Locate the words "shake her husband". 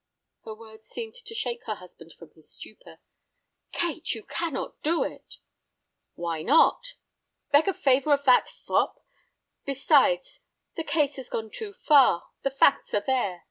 1.35-2.15